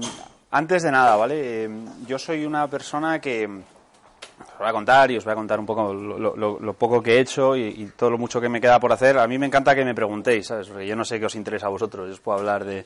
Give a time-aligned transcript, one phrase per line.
[0.49, 1.65] antes de nada, ¿vale?
[1.65, 3.47] Em, yo soy una persona que
[4.53, 7.19] os voy a contar y os voy a contar un poco lo, poco que he
[7.19, 9.17] hecho y, todo lo mucho que me queda por hacer.
[9.17, 10.67] A mí me encanta que me preguntéis, ¿sabes?
[10.67, 12.07] Yo no sé qué os interesa a vosotros.
[12.07, 12.85] Yo os puedo hablar de,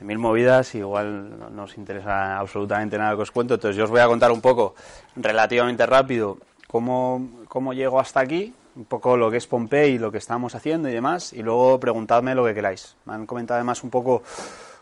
[0.00, 3.54] mil movidas y igual no, no os interesa absolutamente nada que os cuento.
[3.54, 4.74] Entonces yo os voy a contar un poco,
[5.16, 10.18] relativamente rápido, cómo, cómo llego hasta aquí, un poco lo que es Pompey, lo que
[10.18, 12.96] estamos haciendo y demás, y luego preguntadme lo que queráis.
[13.04, 14.22] Me han comentado además un poco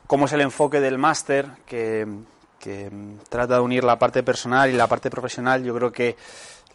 [0.07, 2.07] cómo es el enfoque del máster, que,
[2.61, 5.65] que, mm, trata de unir la parte personal y la parte profesional.
[5.65, 6.17] Yo creo que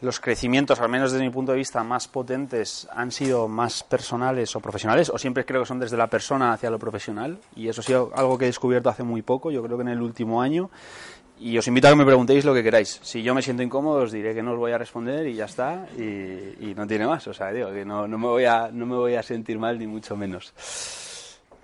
[0.01, 4.55] los crecimientos, al menos desde mi punto de vista, más potentes han sido más personales
[4.55, 7.81] o profesionales, o siempre creo que son desde la persona hacia lo profesional, y eso
[7.81, 10.41] ha sido algo que he descubierto hace muy poco, yo creo que en el último
[10.41, 10.69] año.
[11.37, 12.97] Y os invito a que me preguntéis lo que queráis.
[13.03, 15.45] Si yo me siento incómodo, os diré que no os voy a responder y ya
[15.45, 17.27] está, y, y no tiene más.
[17.27, 19.77] O sea, digo que no, no, me voy a, no me voy a sentir mal,
[19.77, 20.53] ni mucho menos.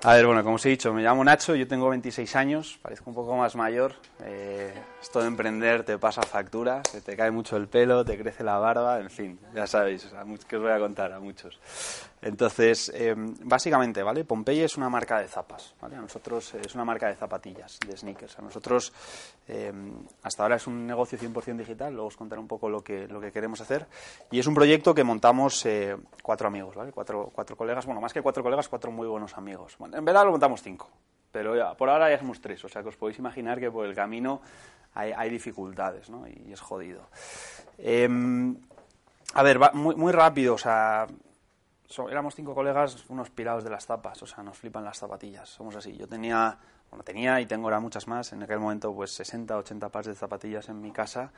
[0.04, 3.12] A ver, bueno, como os he dicho, me llamo Nacho, yo tengo 26 años, parezco
[3.12, 3.94] un poco más mayor.
[4.24, 8.44] Eh, esto de emprender te pasa factura, se te cae mucho el pelo, te crece
[8.44, 11.60] la barba, en fin, ya sabéis, a muchos que os voy a contar, a muchos.
[12.22, 14.24] Entonces, eh, básicamente, ¿vale?
[14.24, 15.96] Pompeya es una marca de zapas, ¿vale?
[15.96, 18.38] A nosotros es una marca de zapatillas, de sneakers.
[18.38, 18.94] A nosotros,
[19.48, 19.74] eh,
[20.22, 23.20] hasta ahora es un negocio 100% digital, luego os contaré un poco lo que, lo
[23.20, 23.88] que queremos hacer.
[24.30, 26.92] Y es un proyecto que montamos eh, cuatro amigos, ¿vale?
[26.92, 29.76] Cuatro, cuatro colegas, bueno, más que cuatro colegas, cuatro muy buenos amigos.
[29.80, 30.90] Bueno, en verdad lo montamos cinco,
[31.32, 33.96] pero por ahora ya somos tres, o sea que os podéis imaginar que por el
[33.96, 34.42] camino
[34.94, 36.28] hay, hay dificultades, ¿no?
[36.28, 37.08] Y es jodido.
[37.80, 38.56] Em,
[39.34, 41.08] a ver, va muy, muy rápido, o sea,
[42.10, 45.76] éramos cinco colegas, unos pirados de las zapas, o sea, nos flipan las zapatillas, somos
[45.76, 45.96] así.
[45.96, 46.58] Yo tenía,
[46.90, 50.16] bueno, tenía y tengo ahora muchas más, en aquel momento pues 60, 80 pares de
[50.16, 51.32] zapatillas en mi casa.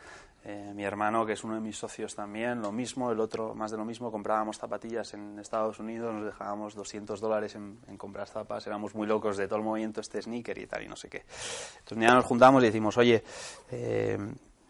[0.45, 3.71] Eh, mi hermano, que es uno de mis socios también, lo mismo, el otro más
[3.71, 8.67] de lo mismo, comprábamos zapatillas en Estados Unidos, nos dejábamos 200 dólares en, comprar zapas,
[8.67, 11.25] éramos muy locos de todo el movimiento este sneaker y tal y no sé qué.
[11.79, 13.23] Entonces día nos juntamos y decimos, oye,
[13.71, 14.17] eh,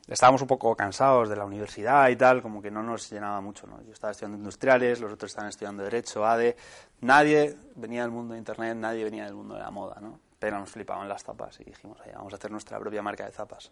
[0.07, 3.67] estábamos un poco cansados de la universidad y tal, como que no nos llenaba mucho,
[3.67, 3.81] ¿no?
[3.83, 6.55] Yo estaba estudiando industriales, los otros estaban estudiando Derecho, ADE,
[7.01, 10.19] nadie venía del mundo de Internet, nadie venía del mundo de la moda, ¿no?
[10.39, 13.71] Pero nos flipaban las zapas y dijimos, vamos a hacer nuestra propia marca de zapas.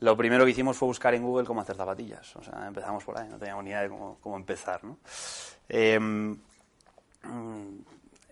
[0.00, 2.34] Lo primero que hicimos fue buscar en Google cómo hacer zapatillas,
[2.66, 4.96] empezamos por ahí, no teníamos ni idea de cómo, cómo empezar, ¿no?
[5.68, 6.36] Em,
[7.22, 7.78] mm,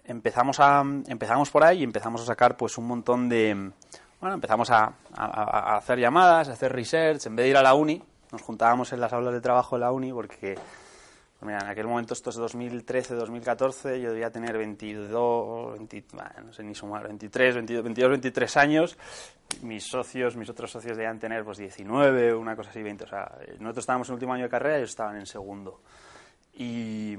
[0.04, 3.70] empezamos a empezamos por ahí y empezamos a sacar pues un montón de
[4.20, 7.26] bueno empezamos a, a- a hacer llamadas a hacer research.
[7.26, 8.02] En vez de ir a la uni
[8.32, 11.86] nos juntábamos en las aulas de trabajo de la uni porque pues mira, en aquel
[11.86, 17.04] momento esto es 2013 2014 yo debía tener 22 20 bah, no sé ni sumar
[17.04, 18.98] 23 22 22 23 años.
[19.62, 23.30] Mis socios mis otros socios debían tener pues 19 una cosa así 20 o sea
[23.60, 25.80] nosotros estábamos en último año de carrera y ellos estaban en segundo.
[26.54, 27.16] Y,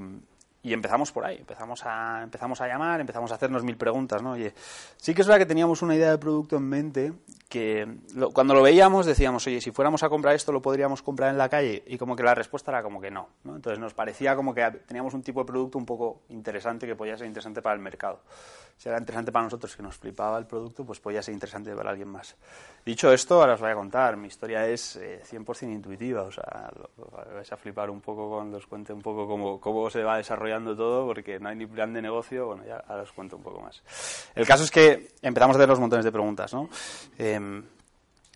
[0.62, 4.32] y empezamos por ahí, empezamos a, empezamos a llamar, empezamos a hacernos mil preguntas, ¿no?
[4.32, 4.52] Oye,
[4.96, 7.12] sí que es verdad que teníamos una idea de producto en mente
[7.50, 11.30] que lo- cuando lo veíamos decíamos, oye, si fuéramos a comprar esto lo podríamos comprar
[11.30, 13.56] en la calle y como que la respuesta era como que no, ¿no?
[13.56, 17.18] Entonces nos parecía como que teníamos un tipo de producto un poco interesante que podía
[17.18, 18.20] ser interesante para el mercado.
[18.78, 21.90] Si era interesante para nosotros que nos flipaba el producto, pues podía ser interesante para
[21.90, 22.34] alguien más.
[22.86, 26.70] Dicho esto, ahora os voy a contar, mi historia es eh, 100% intuitiva, o sea,
[26.74, 30.02] lo- lo- vais a flipar un poco cuando os cuente un poco cómo, cómo se
[30.02, 33.36] va desarrollando todo, porque no hay ni plan de negocio, bueno, ya ahora os cuento
[33.36, 33.82] un poco más.
[34.34, 36.70] El caso es que empezamos a hacer los montones de preguntas, ¿no?
[37.40, 37.64] Em,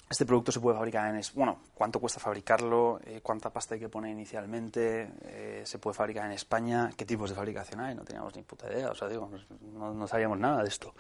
[0.09, 1.21] este producto se puede fabricar en...
[1.35, 3.01] Bueno, ¿cuánto cuesta fabricarlo?
[3.05, 5.11] Eh, ¿Cuánta pasta hay que poner inicialmente?
[5.23, 6.91] Eh, ¿Se puede fabricar en España?
[6.97, 7.95] ¿Qué tipos de fabricación hay?
[7.95, 9.31] No teníamos ni puta idea, o sea, digo,
[9.73, 10.95] no, no sabíamos nada de esto.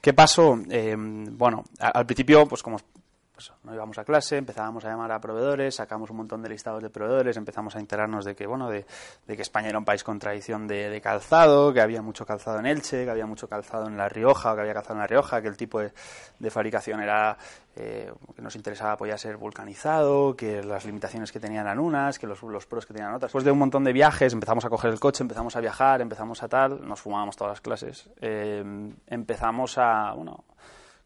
[0.00, 0.58] ¿Qué pasó?
[0.70, 2.78] Eh, bueno, al principio, pues como
[3.38, 6.82] pues, no íbamos a clase, empezábamos a llamar a proveedores, sacamos un montón de listados
[6.82, 8.84] de proveedores, empezamos a enterarnos de que, bueno, de,
[9.28, 13.04] que España era un país con tradición de, calzado, que había mucho calzado en Elche,
[13.04, 15.56] que había mucho calzado en La Rioja, que había calzado en La Rioja, que el
[15.56, 17.38] tipo de, fabricación era,
[17.76, 22.26] eh, que nos interesaba podía ser vulcanizado, que las limitaciones que tenían eran unas, que
[22.26, 23.28] los, los pros que tenían otras.
[23.28, 26.42] Después de un montón de viajes, empezamos a coger el coche, empezamos a viajar, empezamos
[26.42, 28.64] a tal, nos fumábamos todas las clases, eh,
[29.06, 30.42] empezamos a, bueno,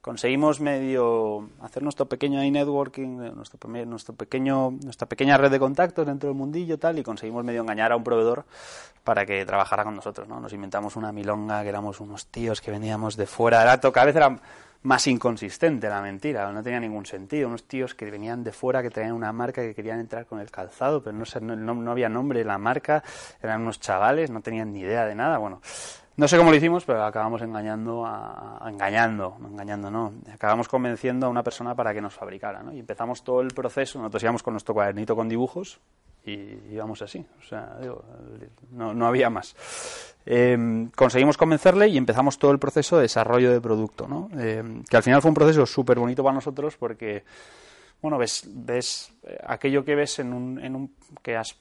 [0.03, 6.29] conseguimos medio hacer nuestro pequeño networking, nuestro, nuestro pequeño, nuestra pequeña red de contactos dentro
[6.29, 8.45] del mundillo tal, y conseguimos medio engañar a un proveedor
[9.05, 10.41] para que trabajara con nosotros, ¿no?
[10.41, 14.07] Nos inventamos una milonga, que éramos unos tíos que veníamos de fuera, de rato, cada
[14.07, 14.37] vez era
[14.83, 18.91] más inconsistente la mentira, no tenía ningún sentido, unos tíos que venían de fuera, que
[18.91, 22.41] tenían una marca, que querían entrar con el calzado, pero no, no, no había nombre
[22.41, 23.05] de la marca,
[23.41, 25.61] eran unos chavales, no tenían ni idea de nada, bueno,
[26.17, 30.13] no sé cómo lo hicimos, pero acabamos engañando, a, engañando, engañando, no.
[30.33, 32.73] Acabamos convenciendo a una persona para que nos fabricara, ¿no?
[32.73, 33.99] Y empezamos todo el proceso.
[33.99, 35.81] Nosotros íbamos con nuestro cuadernito con dibujos
[36.25, 36.33] y
[36.71, 37.25] íbamos así.
[37.39, 37.79] O sea,
[38.71, 39.57] no, no había más.
[40.27, 44.29] Em, conseguimos convencerle y empezamos todo el proceso de desarrollo de producto, ¿no?
[44.39, 47.25] Em, que al final fue un proceso súper bonito para nosotros porque,
[48.03, 51.57] bueno, ves, ves eh, aquello que ves en un, en un que has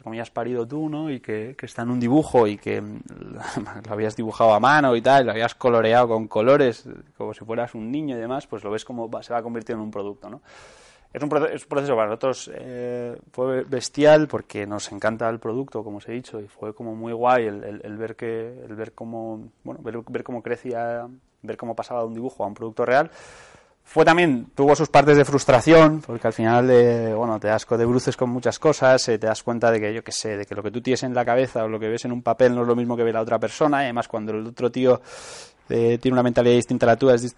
[0.00, 1.10] entre comillas, parido tú, ¿no?
[1.10, 2.80] Y que, está en un dibujo y que
[3.86, 6.88] lo habías dibujado a mano y tal, lo habías coloreado con colores,
[7.18, 9.74] como si fueras un niño y demás, pues lo ves como se va a convertir
[9.74, 10.40] en un producto, ¿no?
[11.12, 16.08] Es un, proceso, para nosotros eh, fue bestial porque nos encanta el producto, como os
[16.08, 20.22] he dicho, y fue como muy guay el, ver que el ver cómo bueno ver
[20.22, 21.08] cómo crecía,
[21.42, 23.10] ver cómo pasaba de un dibujo a un producto real
[23.90, 27.84] fue también, tuvo sus partes de frustración, porque al final, de, bueno, te das de
[27.84, 30.54] bruces con muchas cosas, eh, te das cuenta de que, yo qué sé, de que
[30.54, 32.62] lo que tú tienes en la cabeza o lo que ves en un papel no
[32.62, 35.02] es lo mismo que ve la otra persona, y además cuando el otro tío
[35.68, 37.34] eh, tiene una mentalidad distinta a la tuya es,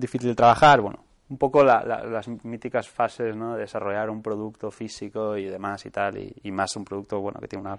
[0.00, 0.98] difícil de trabajar, bueno,
[1.28, 3.54] un poco las míticas fases, ¿no?
[3.54, 7.46] De desarrollar un producto físico y demás y tal, y, más un producto, bueno, que
[7.46, 7.78] tiene una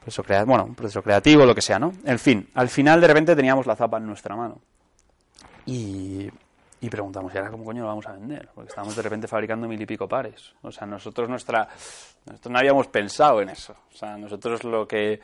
[0.00, 1.92] proceso bueno, un proceso creativo, lo que sea, ¿no?
[2.04, 4.58] En fin, al final de repente teníamos la zapa en nuestra mano.
[5.64, 6.28] Y
[6.84, 8.50] y preguntamos, ¿y ahora cómo coño lo vamos a vender?
[8.54, 10.52] Porque estábamos de repente fabricando mil y pico pares.
[10.60, 11.66] O sea, nosotros nuestra,
[12.26, 13.74] nosotros no habíamos pensado en eso.
[13.90, 15.18] O sea, nosotros lo que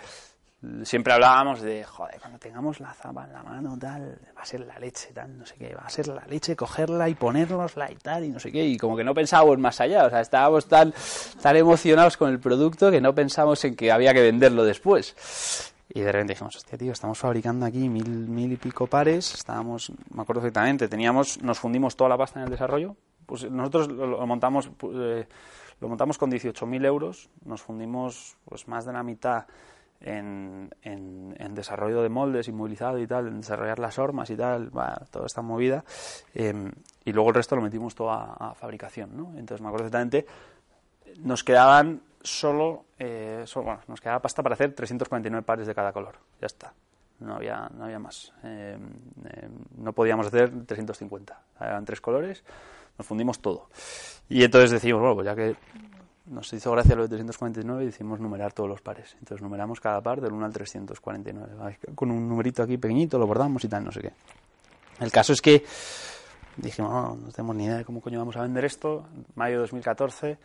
[0.85, 4.61] siempre hablábamos de, joder, cuando tengamos la zapa en la mano, tal, va a ser
[4.61, 7.97] la leche, tal, no sé qué, va a ser la leche, cogerla y ponernosla y
[7.97, 10.67] tal, y no sé qué, y como que no pensábamos más allá, o sea, estábamos
[10.67, 10.95] tan,
[11.43, 15.75] tan emocionados con el producto que no pensamos en que había que venderlo después.
[15.93, 19.93] Y de repente dijimos, hostia, tío, estamos fabricando aquí mil, mil y pico pares, estábamos,
[20.15, 22.97] me acuerdo perfectamente, teníamos, nos fundimos toda la pasta en el desarrollo,
[23.27, 25.27] pues nosotros lo, montamos, eh,
[25.81, 29.47] lo montamos con 18.000 euros, nos fundimos pues más de la mitad
[30.01, 34.71] en, en, desarrollo de moldes, inmovilizado y tal, en desarrollar las hormas y tal,
[35.11, 35.85] toda esta movida,
[36.35, 36.71] em,
[37.05, 39.33] y luego el resto lo metimos todo a, a fabricación, ¿no?
[39.37, 40.25] Entonces me acuerdo perfectamente,
[41.22, 46.17] nos quedaban solo, eh, bueno, nos quedaba pasta para hacer 349 pares de cada color.
[46.40, 46.72] Ya está.
[47.20, 48.32] No había, no había más.
[48.43, 48.78] Eh,
[49.26, 51.40] eh, no podíamos hacer 350.
[51.61, 52.43] Eran tres colores,
[52.96, 53.69] nos fundimos todo.
[54.28, 55.55] Y entonces decimos, bueno, pues ya que
[56.26, 59.17] nos hizo gracia lo de 349, decimos numerar todos los pares.
[59.19, 61.78] Entonces numeramos cada par del 1 al 349.
[61.94, 64.12] Con un numerito aquí pequeñito lo bordamos y tal, no sé qué.
[65.00, 65.65] El caso es que
[66.56, 69.06] dijimos, no, no tenemos ni idea de cómo coño vamos a vender esto.
[69.34, 70.39] Mayo de 2014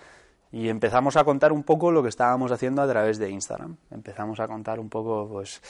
[0.52, 3.76] y empezamos a contar un poco lo que estábamos haciendo a través de Instagram.
[3.92, 5.62] Empezamos a contar un poco, pues,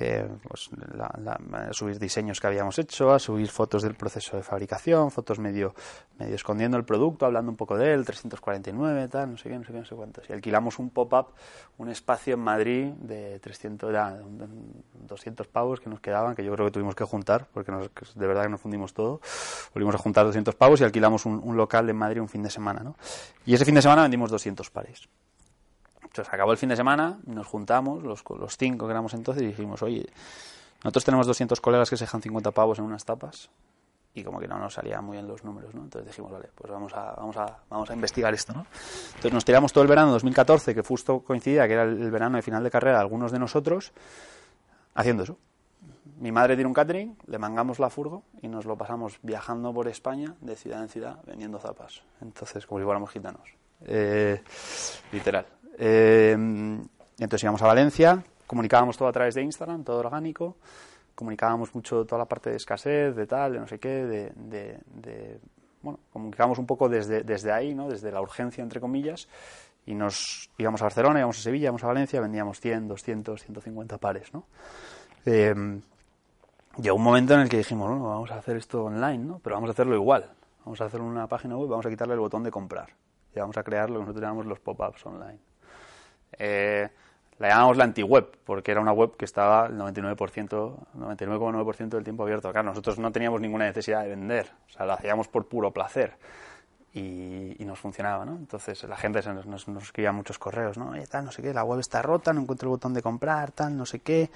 [0.00, 5.10] eh, pues a subir diseños que habíamos hecho, a subir fotos del proceso de fabricación,
[5.10, 5.74] fotos medio,
[6.18, 9.64] medio escondiendo el producto, hablando un poco de él, 349, tal, no sé qué, no
[9.64, 10.28] sé qué, no sé cuántos.
[10.28, 11.28] Y alquilamos un pop-up,
[11.78, 13.94] un espacio en Madrid de 300,
[15.06, 18.44] 200 pavos que nos quedaban, que yo creo que tuvimos que juntar, porque de verdad
[18.44, 19.20] que nos fundimos todo.
[19.74, 22.50] Volvimos a juntar 200 pavos y alquilamos un, un local en Madrid un fin de
[22.50, 22.96] semana, ¿no?
[23.44, 25.08] Y ese fin de semana vendimos 200 pares.
[26.02, 29.46] Entonces acabó el fin de semana, nos juntamos, los, los cinco que éramos entonces, y
[29.46, 30.06] dijimos, oye,
[30.84, 33.50] nosotros tenemos 200 colegas que se dejan 50 pavos en unas tapas,
[34.14, 35.82] y como que no nos salían muy bien los números, ¿no?
[35.82, 38.66] Entonces dijimos, vale, pues vamos a, investigar esto, ¿no?
[39.06, 42.42] Entonces nos tiramos todo el verano 2014, que justo coincidía que era el, verano de
[42.42, 43.92] final de carrera algunos de nosotros,
[44.94, 45.38] haciendo eso.
[46.18, 49.88] Mi madre tiene un catering, le mangamos la furgo y nos lo pasamos viajando por
[49.88, 52.02] España de ciudad en ciudad vendiendo zapas.
[52.20, 53.61] Entonces, como si fuéramos gitanos.
[53.86, 54.42] Eh,
[55.12, 55.46] literal.
[55.78, 60.56] Eh, entonces íbamos a Valencia, comunicábamos todo a través de Instagram, todo orgánico,
[61.14, 65.40] comunicábamos mucho toda la parte de escasez, de tal, de no sé qué, de,
[65.82, 67.88] bueno, comunicábamos un poco desde, desde ahí, ¿no?
[67.88, 69.28] desde la urgencia, entre comillas,
[69.86, 73.98] y nos íbamos a Barcelona, íbamos a Sevilla, íbamos a Valencia, vendíamos 100, 200, 150
[73.98, 74.44] pares, ¿no?
[75.26, 75.54] Eh,
[76.78, 79.40] llegó un momento en el que dijimos, bueno, vamos a hacer esto online, ¿no?
[79.42, 80.30] Pero vamos a hacerlo igual.
[80.64, 82.90] Vamos a hacer una página web, vamos a quitarle el botón de comprar.
[83.34, 85.38] Y vamos a crear lo que nosotros llamamos los pop-ups online.
[86.38, 86.88] Eh,
[87.38, 90.16] la llamamos la anti-web, porque era una web que estaba el 99%,
[90.96, 92.52] 99,9% del tiempo abierto.
[92.52, 96.16] Claro, nosotros no teníamos ninguna necesidad de vender, o sea, lo hacíamos por puro placer.
[96.94, 98.32] Y, nos funcionaba, ¿no?
[98.32, 100.92] Entonces la gente nos, nos, nos escribía muchos correos, ¿no?
[101.08, 103.74] tal, no sé qué, la web está rota, no encuentro el botón de comprar, tal,
[103.74, 104.28] no sé qué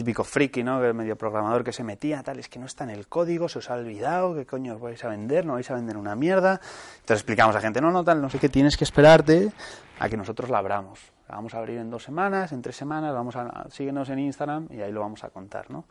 [0.00, 0.82] típico friki, ¿no?
[0.82, 3.58] El medio programador que se metía, tal, es que no está en el código, se
[3.58, 5.44] os ha olvidado, ¿qué coño os vais a vender?
[5.44, 6.58] No vais a vender una mierda.
[7.00, 9.52] Entonces explicamos a gente, no, no, tal, no sé qué, tienes que esperarte
[9.98, 11.00] a que nosotros la abramos.
[11.28, 14.68] La vamos a abrir en dos semanas, en tres semanas, vamos a, síguenos en Instagram
[14.70, 15.84] y ahí lo vamos a contar, ¿no?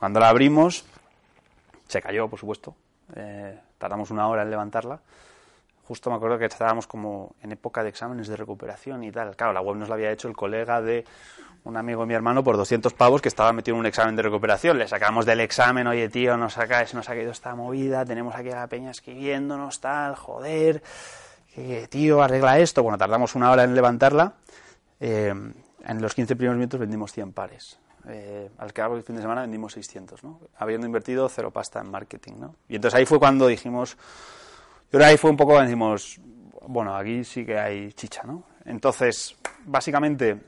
[0.00, 0.84] Cuando la abrimos,
[1.86, 2.74] se cayó, por supuesto.
[3.14, 4.98] Eh, tardamos una hora en levantarla.
[5.88, 9.34] Justo me acuerdo que estábamos como en época de exámenes de recuperación y tal.
[9.34, 11.06] Claro, la web nos la había hecho el colega de
[11.64, 14.20] un amigo de mi hermano por 200 pavos que estaba metido en un examen de
[14.20, 14.76] recuperación.
[14.76, 18.50] Le sacamos del examen, oye tío, nos, saca, nos ha caído esta movida, tenemos aquí
[18.50, 20.82] a la peña escribiéndonos, tal, joder,
[21.54, 22.82] que, tío, arregla esto.
[22.82, 24.34] Bueno, tardamos una hora en levantarla.
[25.00, 25.32] Eh,
[25.86, 27.78] en los 15 primeros minutos vendimos 100 pares.
[28.08, 30.38] Eh, al cabo del fin de semana vendimos 600, ¿no?
[30.58, 32.54] Habiendo invertido cero pasta en marketing, ¿no?
[32.68, 33.96] Y entonces ahí fue cuando dijimos,
[34.90, 36.20] y ahora ahí fue un poco dijimos,
[36.66, 38.44] bueno, aquí sí que hay chicha, ¿no?
[38.64, 40.38] Entonces, básicamente,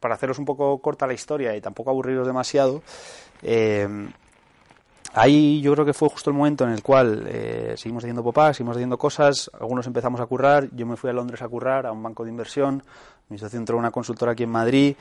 [0.00, 2.82] para haceros un poco corta la historia y tampoco aburriros demasiado,
[3.42, 3.88] eh,
[5.14, 8.56] ahí yo creo que fue justo el momento en el cual eh, seguimos haciendo popás,
[8.56, 11.92] seguimos haciendo cosas, algunos empezamos a currar, yo me fui a Londres a currar, a
[11.92, 12.82] un banco de inversión,
[13.28, 14.96] mi socio entró a una consultora aquí en Madrid,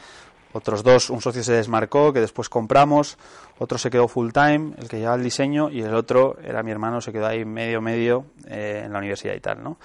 [0.58, 3.18] otros dos, un socio se desmarcó, que después compramos,
[3.60, 6.72] otro se quedó full time, el que llevaba el diseño, y el otro era mi
[6.72, 9.78] hermano, se quedó ahí medio, medio eh, en la universidad y tal, ¿no?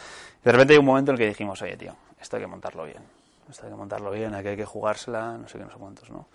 [0.42, 2.84] de repente hay un momento en el que dijimos, oye, tío, esto hay que montarlo
[2.84, 5.76] bien esto hay que montarlo bien, aquí hay que jugársela, no sé qué, no sé
[5.78, 6.26] cuántos, ¿no?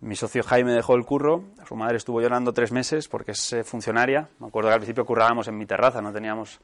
[0.00, 3.64] Mi socio Jaime dejó el curro, su madre estuvo llorando tres meses porque es eh,
[3.64, 4.28] funcionaria.
[4.38, 6.60] Me acuerdo que al principio currábamos en mi terraza, no teníamos...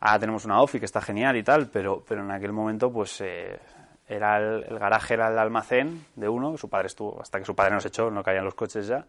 [0.00, 3.20] Ah, tenemos una OFI que está genial y tal, pero, pero en aquel momento pues
[3.20, 3.58] eh,
[4.14, 7.74] era el, garaje era el almacén de uno, su padre estuvo, hasta que su padre
[7.74, 9.06] nos echó, no caían los coches ya,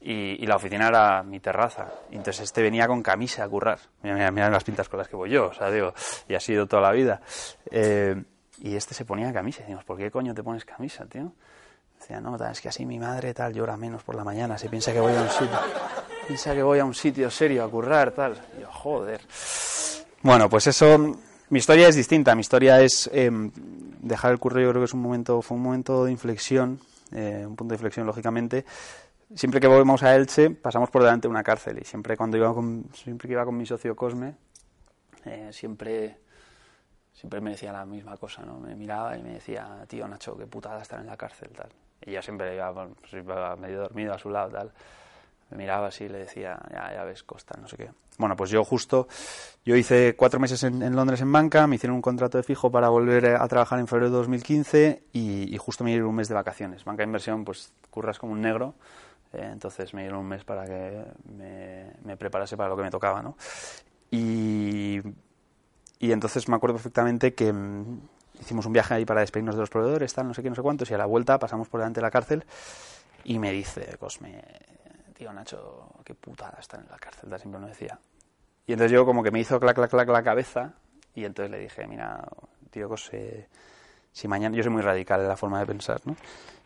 [0.00, 1.86] y, la oficina era mi terraza.
[2.10, 3.78] Entonces este venía con camisa a currar.
[4.02, 5.94] Mira, mira, las pintas con las que voy yo, o sea, digo,
[6.28, 7.22] y ha sido toda la vida.
[7.70, 8.22] Eh,
[8.58, 9.60] y este se ponía camisa.
[9.60, 11.32] Y decimos, ¿por qué coño te pones camisa, tío?
[11.98, 14.92] Decía, no, es que así mi madre tal llora menos por la mañana, se piensa
[14.92, 15.58] que voy a un sitio,
[16.26, 18.36] piensa que voy a un sitio serio a currar, tal.
[18.58, 19.22] Y yo, joder.
[20.20, 21.16] Bueno, pues eso,
[21.50, 22.34] mi historia es distinta.
[22.34, 23.50] Mi historia es em,
[24.00, 24.60] dejar el curro.
[24.60, 26.80] Yo creo que es un momento, fue un momento de inflexión,
[27.12, 28.64] eh, un punto de inflexión, lógicamente.
[29.34, 32.54] Siempre que volvemos a Elche, pasamos por delante de una cárcel y siempre cuando iba
[32.54, 34.34] con, siempre que iba con mi socio Cosme,
[35.24, 36.18] eh, siempre
[37.14, 38.58] siempre me decía la misma cosa, ¿no?
[38.58, 41.70] Me miraba y me decía, tío Nacho, qué putada estar en la cárcel, tal.
[42.04, 43.24] Y yo siempre iba, pues,
[43.58, 44.72] medio dormido a su lado, tal.
[45.54, 47.90] Me miraba así y le decía, ya, ya ves, Costa, no sé qué.
[48.18, 49.08] Bueno, pues yo justo,
[49.64, 52.88] yo hice cuatro meses en, Londres en banca, me hicieron un contrato de fijo para
[52.88, 56.84] volver a trabajar en febrero de 2015 y, justo me dieron un mes de vacaciones.
[56.84, 58.74] Banca de inversión, pues curras como un negro,
[59.32, 61.04] eh, entonces me dieron un mes para que
[61.36, 63.36] me, me preparase para lo que me tocaba, ¿no?
[64.10, 65.00] Y
[66.04, 68.00] y entonces me acuerdo perfectamente que mm,
[68.38, 70.60] hicimos un viaje ahí para despedirnos de los proveedores, tal, no sé qué, no sé
[70.60, 72.44] cuántos, y a la vuelta pasamos por delante de la cárcel
[73.24, 74.42] y me dice, Cosme,
[75.14, 77.98] tío Nacho, qué putada estar en la cárcel, tal, siempre me decía.
[78.66, 80.74] Y entonces yo como que me hizo clac, clac, clac la cabeza
[81.14, 82.24] y entonces le dije, mira,
[82.70, 83.46] tío Cosme,
[84.12, 86.16] si mañana, yo soy muy radical en la forma de pensar, ¿no?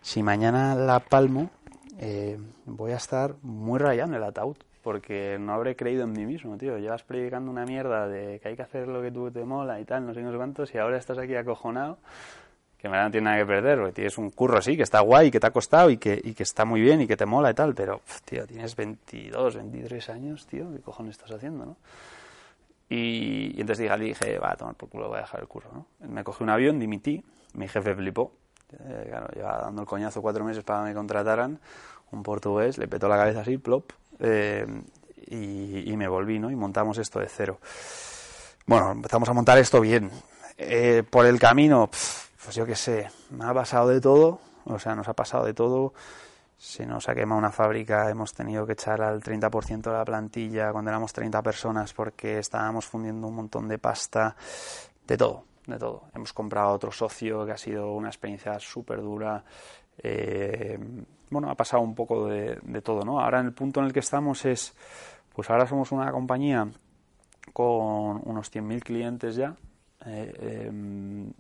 [0.01, 1.51] Si mañana la palmo,
[1.99, 6.25] eh, voy a estar muy rayado en el ataúd porque no habré creído en mí
[6.25, 6.79] mismo, tío.
[6.79, 9.85] Llevas predicando una mierda de que hay que hacer lo que tú te mola y
[9.85, 10.33] tal, no sé no
[10.67, 11.99] sé y ahora estás aquí acojonado,
[12.79, 15.41] que no tiene nada que perder, porque tienes un curro así, que está guay, que
[15.41, 17.55] te ha costado y que, y que está muy bien y que te mola y
[17.55, 21.77] tal, pero, tío, tienes 22, 23 años, tío, ¿qué cojones estás haciendo, no?
[22.89, 25.87] Y, entonces dije, dije, va a tomar por culo, voy a dejar el curro, ¿no?
[26.09, 27.23] Me cogí un avión, dimití,
[27.55, 28.33] mi jefe flipó,
[28.73, 31.59] eh, claro, llevaba dando el coñazo cuatro meses para que me contrataran,
[32.13, 34.67] un portugués, le petó la cabeza así, plop, eh,
[35.27, 36.51] y, me volví, ¿no?
[36.51, 37.59] Y montamos esto de cero.
[38.67, 40.11] Bueno, empezamos a montar esto bien.
[40.57, 41.91] Eh, por el camino,
[42.49, 45.53] pues yo qué sé, me ha pasado de todo, o sea, nos ha pasado de
[45.53, 45.93] todo.
[46.57, 50.73] Se nos ha quemado una fábrica, hemos tenido que echar al 30% de la plantilla
[50.73, 54.35] cuando éramos 30 personas porque estábamos fundiendo un montón de pasta,
[55.07, 56.05] de todo, de todo.
[56.15, 59.45] Hemos comprado otro socio que ha sido una experiencia súper dura.
[59.99, 60.79] Eh,
[61.29, 63.21] bueno, ha pasado un poco de, todo, ¿no?
[63.21, 64.75] Ahora en el punto en el que estamos es,
[65.35, 66.67] pues ahora somos una compañía
[67.53, 69.55] con unos 100.000 clientes ya.
[70.07, 71.31] Eh, em,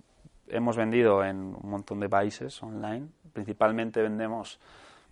[0.50, 3.08] hemos vendido en un montón de países online.
[3.32, 4.58] Principalmente vendemos,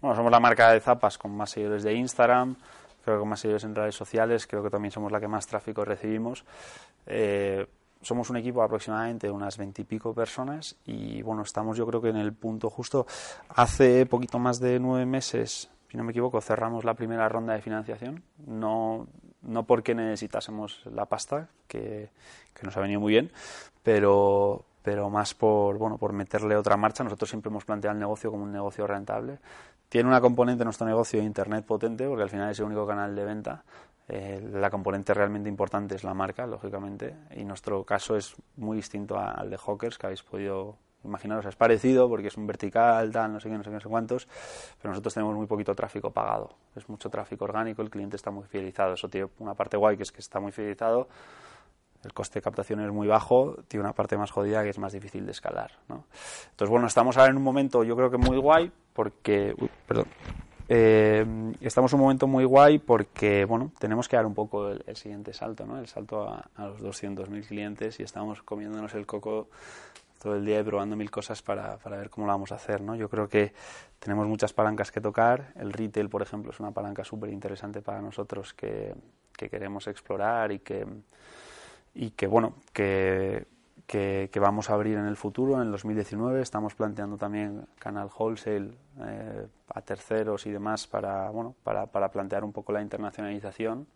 [0.01, 2.57] bueno, somos la marca de zapas con más seguidores de Instagram,
[3.05, 5.47] creo que con más seguidores en redes sociales, creo que también somos la que más
[5.47, 6.45] tráfico recibimos.
[7.07, 7.67] Eh,
[8.03, 12.17] somos un equipo de aproximadamente unas veintipico personas y bueno, estamos yo creo que en
[12.17, 13.07] el punto justo.
[13.49, 17.63] Hace poquito más de nueve meses, si no me equivoco, cerramos la primera ronda de
[17.63, 18.23] financiación.
[18.47, 19.07] No,
[19.43, 22.11] no porque necesitásemos la pasta, que,
[22.55, 23.33] que nos ha venido muy bien,
[23.83, 27.03] pero, pero más por, bueno, por meterle otra marcha.
[27.03, 29.41] Nosotros siempre hemos planteado el negocio como un negocio rentable.
[29.89, 32.87] Tiene una componente en nuestro negocio de Internet potente, porque al final es el único
[32.87, 33.65] canal de venta.
[34.07, 39.19] Eh, la componente realmente importante es la marca, lógicamente, y nuestro caso es muy distinto
[39.19, 43.41] al de Hawkers, que habéis podido imaginaros, es parecido porque es un vertical, tal, no
[43.41, 44.29] sé qué, no sé qué, no sé cuántos,
[44.81, 46.51] pero nosotros tenemos muy poquito tráfico pagado.
[46.77, 48.95] Es mucho tráfico orgánico, el cliente está muy fidelizado.
[48.95, 51.09] Eso tiene una parte guay que es que está muy fidelizado,
[52.07, 54.93] el coste de captación es muy bajo, tiene una parte más jodida que es más
[54.93, 55.73] difícil de escalar.
[55.89, 56.05] ¿no?
[56.51, 59.55] Entonces, bueno, estamos ahora en un momento yo creo que muy guay porque...
[59.87, 60.07] perdón.
[60.69, 61.25] Eh,
[61.61, 65.33] estamos en un momento muy guay porque, bueno, tenemos que dar un poco el, siguiente
[65.33, 65.79] salto, ¿no?
[65.79, 69.49] El salto a, a los 200.000 clientes y estamos comiéndonos el coco
[70.21, 72.81] todo el día y probando mil cosas para, para, ver cómo lo vamos a hacer,
[72.81, 72.97] ¿no?
[72.97, 73.53] Yo creo que
[74.01, 75.53] tenemos muchas palancas que tocar.
[75.55, 78.95] El retail, por ejemplo, es una palanca súper interesante para nosotros que,
[79.37, 80.87] que queremos explorar y que
[81.97, 83.47] y que bueno que,
[83.87, 86.43] que, vamos a abrir en el futuro, en el 2019.
[86.43, 92.45] Estamos planteando también canal wholesale eh, a terceros y demás para bueno para, para plantear
[92.45, 93.87] un poco la internacionalización.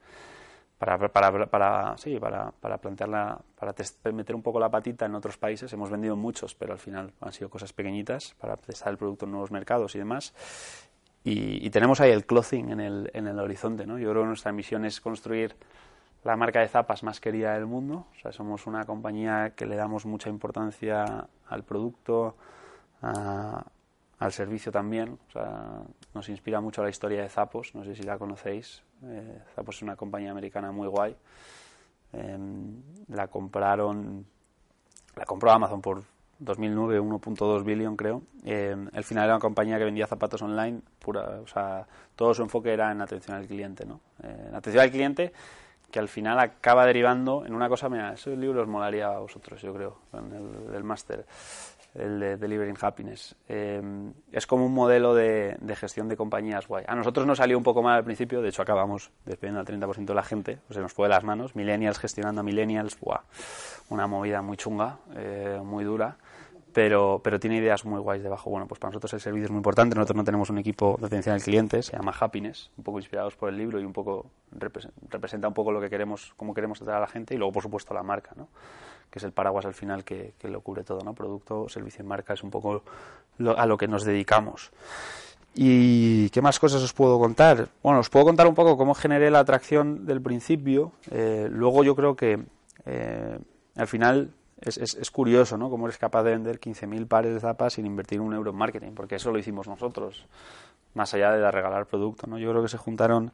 [0.78, 3.75] Para, para, para, sí, para, para plantearla, para
[4.14, 5.71] meter un poco la patita en otros países.
[5.75, 9.33] Hemos vendido muchos, pero al final han sido cosas pequeñitas para testar el producto en
[9.33, 10.33] nuevos mercados y demás.
[11.23, 13.85] Y, tenemos ahí el clothing en el, en el horizonte.
[13.85, 13.99] ¿no?
[13.99, 15.54] Yo creo que nuestra misión es construir
[16.25, 18.07] la marca de zapas más querida del mundo.
[18.17, 22.37] O sea, somos una compañía que le damos mucha importancia al producto,
[23.00, 25.19] al servicio también.
[25.29, 25.83] O sea,
[26.15, 27.75] nos inspira mucho la historia de Zapos.
[27.75, 28.83] No sé si la conocéis.
[29.03, 31.17] Eh, Zapos es una compañía americana muy guay.
[32.13, 34.26] Em, la compraron,
[35.17, 36.02] la compró Amazon por
[36.41, 38.23] 2009, 1.2 billón creo.
[38.45, 42.43] Eh, al final era una compañía que vendía zapatos online, pura, o sea, todo su
[42.43, 44.00] enfoque era en atención al cliente, ¿no?
[44.23, 45.33] Eh, en atención al cliente
[45.91, 49.61] que al final acaba derivando en una cosa, mira, ese libro os molaría a vosotros,
[49.61, 51.26] yo creo, el del máster,
[51.95, 53.35] el de Delivering Happiness.
[53.49, 53.83] Eh,
[54.33, 56.85] es como un modelo de, gestión de compañías guay.
[56.87, 60.05] A nosotros nos salió un poco mal al principio, de hecho acabamos despidiendo al 30%
[60.05, 62.97] de la gente, o se nos fue de las manos, millennials gestionando a millennials,
[63.89, 66.17] una movida muy chunga, eh, muy dura
[66.73, 68.50] pero, pero tiene ideas muy guays debajo.
[68.50, 69.95] Bueno, pues para nosotros el servicio es muy importante.
[69.95, 73.37] Nosotros no tenemos un equipo de atención al cliente, se llama Happiness, un poco inspirados
[73.37, 76.97] por el libro y un poco representa un poco lo que queremos, cómo queremos tratar
[76.97, 78.49] a la gente y luego, por supuesto, la marca, ¿no?
[79.11, 81.15] que es el paraguas al final que, que lo cubre todo, ¿no?
[81.15, 82.85] Producto, servicio y marca es un poco
[83.56, 84.71] a lo que nos dedicamos.
[85.54, 87.69] ¿Y qué más cosas os puedo contar?
[87.83, 90.93] Bueno, os puedo contar un poco cómo generé la atracción del principio.
[91.11, 92.39] Eh, luego yo creo que
[92.87, 93.39] eh,
[93.75, 95.70] al final es, es, curioso, ¿no?
[95.70, 98.92] Cómo eres capaz de vender 15.000 pares de zapas sin invertir un euro en marketing,
[98.94, 100.26] porque eso lo hicimos nosotros,
[100.94, 102.38] más allá de regalar producto, ¿no?
[102.38, 103.32] Yo creo que se juntaron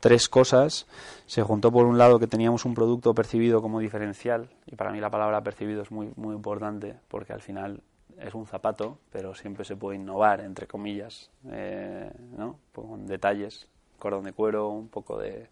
[0.00, 0.86] tres cosas.
[1.26, 5.00] Se juntó por un lado que teníamos un producto percibido como diferencial, y para mí
[5.00, 7.82] la palabra percibido es muy, muy importante, porque al final
[8.18, 12.58] es un zapato, pero siempre se puede innovar, entre comillas, eh, ¿no?
[12.72, 15.48] Con detalles, cordón de cuero, un poco de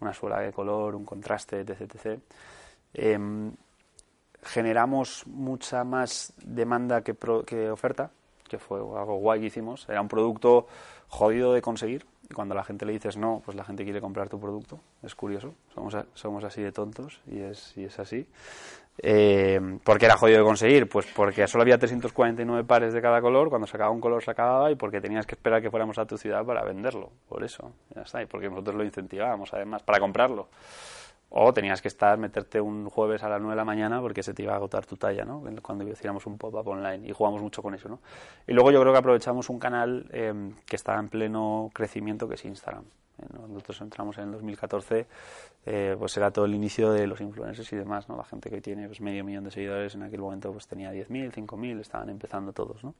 [0.00, 1.80] una suela de color, un contraste, etc.
[1.80, 2.20] etc
[4.42, 7.14] generamos mucha más demanda que,
[7.46, 8.10] que oferta,
[8.48, 9.88] que fue algo guay que hicimos.
[9.88, 10.66] Era un producto
[11.08, 12.06] jodido de conseguir.
[12.28, 14.80] Y cuando la gente le dices no, pues la gente quiere comprar tu producto.
[15.02, 15.54] Es curioso.
[15.74, 18.26] Somos, somos así de tontos y es, y es así.
[18.98, 20.88] Eh, ¿Por qué era jodido de conseguir?
[20.88, 23.48] Pues porque solo había 349 pares de cada color.
[23.48, 26.18] Cuando sacaba un color se acababa y porque tenías que esperar que fuéramos a tu
[26.18, 27.10] ciudad para venderlo.
[27.28, 27.72] Por eso.
[27.94, 28.22] Ya está.
[28.22, 30.48] Y porque nosotros lo incentivábamos además para comprarlo.
[31.34, 34.34] O tenías que estar, meterte un jueves a las 9 de la mañana porque se
[34.34, 35.42] te iba a agotar tu talla, ¿no?
[35.62, 38.00] Cuando hiciéramos un pop-up online y jugamos mucho con eso, ¿no?
[38.46, 42.34] Y luego yo creo que aprovechamos un canal em, que está en pleno crecimiento, que
[42.34, 42.84] es Instagram.
[43.18, 45.06] Eh, nosotros entramos en el 2014,
[45.64, 48.18] eh, pues era todo el inicio de los influencers y demás, ¿no?
[48.18, 51.32] La gente que tiene pues, medio millón de seguidores en aquel momento pues tenía 10.000,
[51.32, 52.94] 5.000, estaban empezando todos, ¿no?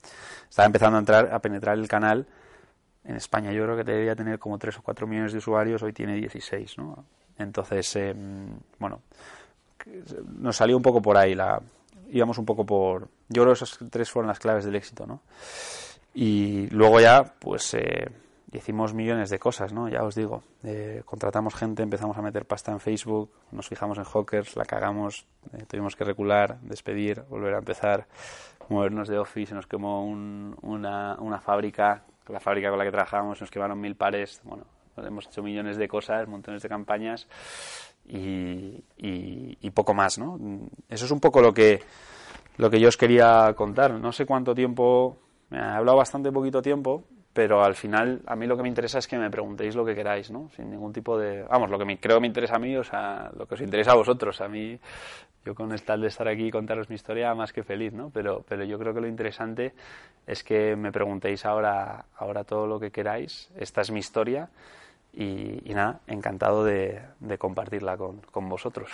[0.49, 2.27] Estaba empezando a entrar, a penetrar el canal.
[3.05, 5.93] En España yo creo que debería tener como 3 o 4 millones de usuarios, hoy
[5.93, 7.05] tiene 16, ¿no?
[7.39, 9.01] Entonces, em, bueno,
[10.39, 11.61] nos salió un poco por ahí, la,
[12.11, 13.09] íbamos un poco por...
[13.29, 15.21] Yo creo que esas tres fueron las claves del éxito, ¿no?
[16.15, 18.11] Y luego ya, pues, eh,
[18.53, 19.89] hicimos millones de cosas, ¿no?
[19.89, 24.05] Ya os digo, eh, contratamos gente, empezamos a meter pasta en Facebook, nos fijamos en
[24.05, 28.07] Hawkers, la cagamos, eh, tuvimos que recular, despedir, volver a empezar,
[28.69, 33.51] movernos de office, nos quemó una, una fábrica, la fábrica con la que trabajábamos, nos
[33.51, 34.65] quemaron mil pares, bueno,
[34.97, 37.27] hemos hecho millones de cosas, montones de campañas
[38.07, 40.39] y, y, poco más, ¿no?
[40.89, 41.81] Eso es un poco lo que,
[42.59, 43.93] lo que yo os quería contar.
[43.93, 45.17] No sé cuánto tiempo,
[45.51, 48.99] me he hablado bastante poquito tiempo, pero al final a mí lo que me interesa
[48.99, 50.51] es que me preguntéis lo que queráis, ¿no?
[50.55, 51.45] Sin ningún tipo de...
[51.45, 53.61] Vamos, lo que me, creo que me interesa a mí, o sea, lo que os
[53.63, 54.41] interesa a vosotros.
[54.43, 54.79] A mí,
[55.45, 58.11] yo con el tal de estar aquí y contaros mi historia, más que feliz, ¿no?
[58.11, 59.73] Pero, pero yo creo que lo interesante
[60.27, 63.51] es que me preguntéis ahora, ahora todo lo que queráis.
[63.57, 64.51] Esta es mi historia
[65.13, 67.03] y, nada, encantado de,
[67.39, 68.91] compartirla con vosotros.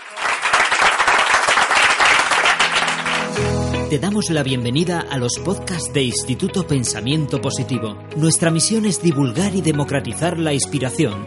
[3.90, 7.96] Te damos la bienvenida a los podcasts de Instituto Pensamiento Positivo.
[8.18, 11.26] Nuestra misión es divulgar y democratizar la inspiración,